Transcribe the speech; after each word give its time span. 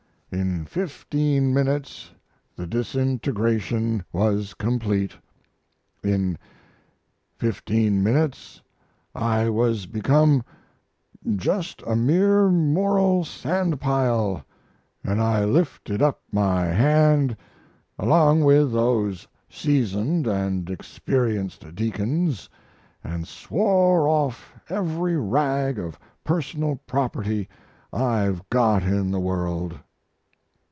In 0.33 0.63
fifteen 0.63 1.53
minutes 1.53 2.11
the 2.55 2.65
disintegration 2.65 4.05
was 4.13 4.53
complete. 4.53 5.17
In 6.05 6.37
fifteen 7.35 8.01
minutes 8.01 8.61
I 9.13 9.49
was 9.49 9.87
become 9.87 10.41
just 11.35 11.83
a 11.85 11.97
mere 11.97 12.47
moral 12.47 13.25
sand 13.25 13.81
pile, 13.81 14.45
and 15.03 15.19
I 15.19 15.43
lifted 15.43 16.01
up 16.01 16.21
my 16.31 16.63
hand, 16.67 17.35
along 17.99 18.45
with 18.45 18.71
those 18.71 19.27
seasoned 19.49 20.27
and 20.27 20.69
experienced 20.69 21.75
deacons, 21.75 22.47
and 23.03 23.27
swore 23.27 24.07
off 24.07 24.53
every 24.69 25.17
rag 25.17 25.77
of 25.77 25.99
personal 26.23 26.77
property 26.87 27.49
I've 27.91 28.49
got 28.49 28.83
in 28.83 29.11
the 29.11 29.19
world. 29.19 29.77